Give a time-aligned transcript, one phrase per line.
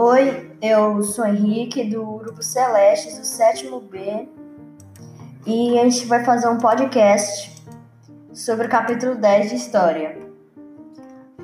[0.00, 4.28] Oi, eu sou Henrique do Grupo Celestes do sétimo B
[5.44, 7.60] e a gente vai fazer um podcast
[8.32, 10.16] sobre o capítulo 10 de História.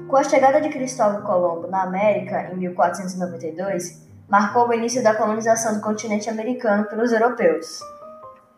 [0.07, 5.75] Com a chegada de Cristóvão Colombo na América em 1492, marcou o início da colonização
[5.75, 7.81] do continente americano pelos europeus.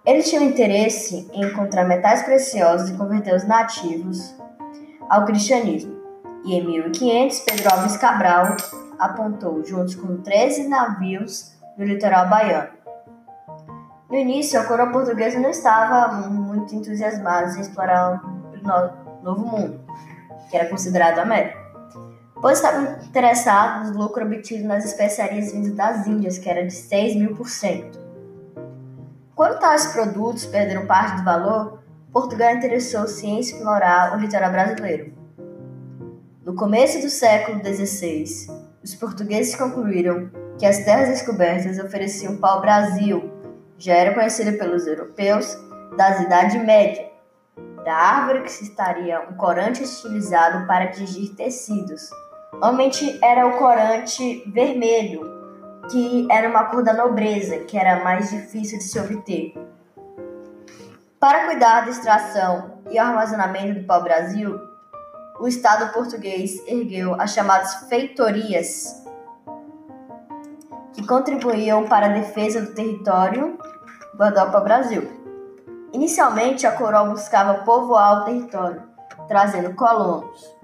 [0.04, 4.34] Eles tinham interesse em encontrar metais preciosos e converter os nativos
[5.08, 5.96] ao cristianismo.
[6.44, 8.56] E em 1500, Pedro Alves Cabral
[8.98, 12.70] apontou, juntos com 13 navios, no litoral baiano.
[14.08, 19.80] No início, a coroa portuguesa não estava muito entusiasmada em explorar o novo mundo,
[20.48, 21.58] que era considerado América,
[22.40, 27.16] pois estavam interessados no lucro obtido nas especiarias vindas das Índias, que era de 6
[27.16, 27.98] mil por cento.
[29.34, 35.12] Quando tais produtos perderam parte do valor, Portugal interessou-se em explorar o litoral brasileiro.
[36.42, 38.46] No começo do século XVI,
[38.86, 43.32] os portugueses concluíram que as terras descobertas ofereciam pau-brasil,
[43.76, 45.58] já era conhecida pelos europeus
[45.96, 47.10] da Idade Média,
[47.84, 52.08] da árvore que se estaria um corante estilizado para tingir tecidos.
[52.52, 55.20] Normalmente era o corante vermelho,
[55.90, 59.52] que era uma cor da nobreza, que era mais difícil de se obter.
[61.18, 64.56] Para cuidar da extração e armazenamento do pau-brasil,
[65.38, 69.04] o Estado português ergueu as chamadas feitorias,
[70.92, 73.58] que contribuíam para a defesa do território
[74.16, 75.12] guardado para o Brasil.
[75.92, 78.82] Inicialmente, a coroa buscava povoar o território,
[79.28, 80.56] trazendo colonos.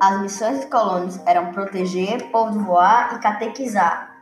[0.00, 4.14] As missões dos colonos eram proteger, povoar e catequizar.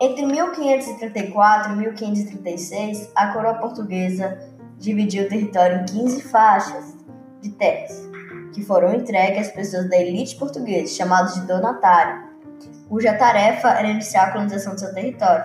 [0.00, 4.38] Entre 1534 e 1536, a coroa portuguesa
[4.78, 6.95] dividiu o território em 15 faixas
[7.48, 8.06] de terras
[8.56, 12.24] que foram entregues às pessoas da elite portuguesa, chamados de donatário,
[12.88, 15.44] cuja tarefa era iniciar a colonização do seu território.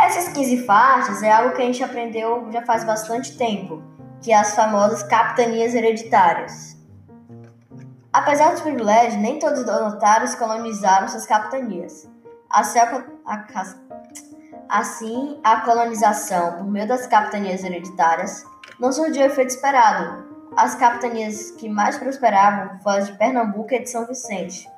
[0.00, 3.82] Essas 15 faixas é algo que a gente aprendeu já faz bastante tempo,
[4.22, 6.74] que é as famosas capitanias hereditárias.
[8.10, 12.08] Apesar dos privilégios, nem todos os donatários colonizaram suas capitanias.
[12.48, 13.04] Assim a,
[14.70, 18.42] assim, a colonização por meio das capitanias hereditárias
[18.80, 23.80] não surgiu o efeito esperado, as capitanias que mais prosperavam foram as de Pernambuco e
[23.80, 24.68] de São Vicente.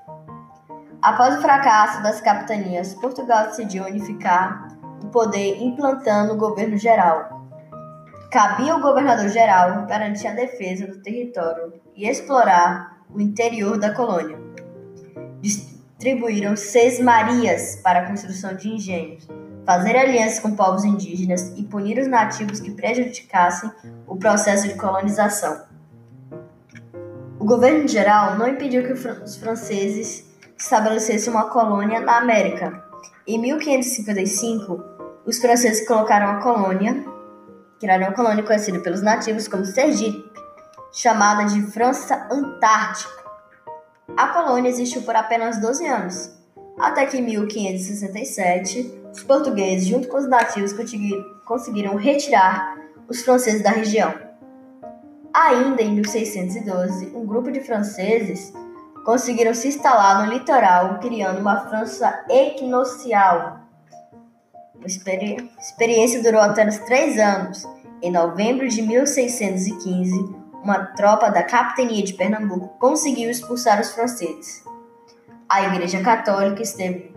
[1.02, 4.68] Após o fracasso das capitanias, Portugal decidiu unificar
[5.02, 7.46] o poder implantando o governo geral.
[8.32, 14.38] Cabia ao governador geral garantir a defesa do território e explorar o interior da colônia.
[15.40, 19.28] Distribuíram seis marias para a construção de engenhos,
[19.64, 23.70] fazer alianças com povos indígenas e punir os nativos que prejudicassem
[24.06, 25.65] o processo de colonização.
[27.38, 30.24] O governo geral não impediu que os franceses
[30.58, 32.82] estabelecessem uma colônia na América.
[33.26, 34.82] Em 1555,
[35.26, 37.04] os franceses colocaram a colônia,
[37.78, 40.24] criaram uma colônia conhecida pelos nativos como Sergipe,
[40.90, 43.12] chamada de França Antártica.
[44.16, 46.30] A colônia existiu por apenas 12 anos,
[46.78, 50.74] até que em 1567 os portugueses, junto com os nativos,
[51.44, 54.25] conseguiram retirar os franceses da região.
[55.36, 58.54] Ainda em 1612, um grupo de franceses
[59.04, 63.60] conseguiram se instalar no litoral, criando uma França equinocial.
[64.82, 67.68] A experiência durou apenas três anos.
[68.00, 70.10] Em novembro de 1615,
[70.62, 74.64] uma tropa da capitania de Pernambuco conseguiu expulsar os franceses.
[75.46, 77.14] A Igreja Católica esteve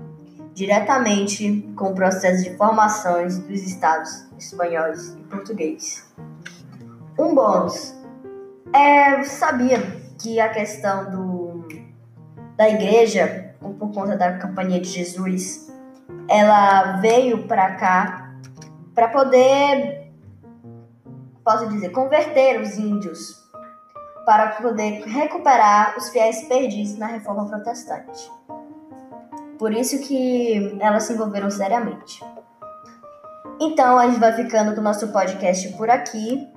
[0.54, 6.06] diretamente com o processo de formações dos estados espanhóis e português.
[7.18, 7.98] Um bônus.
[8.74, 9.80] É, sabia
[10.22, 11.68] que a questão do,
[12.56, 15.74] da igreja, por conta da Companhia de Jesus,
[16.28, 18.30] ela veio para cá
[18.94, 20.12] para poder,
[21.44, 23.40] posso dizer, converter os índios,
[24.26, 28.30] para poder recuperar os fiéis perdidos na reforma protestante.
[29.58, 32.24] Por isso que elas se envolveram seriamente.
[33.60, 36.48] Então a gente vai ficando com o nosso podcast por aqui.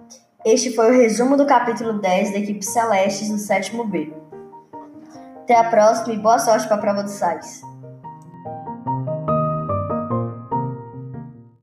[0.44, 4.12] Este foi o resumo do capítulo 10 da equipe Celestes no sétimo B.
[5.36, 7.62] Até a próxima e boa sorte para a prova do SAIS.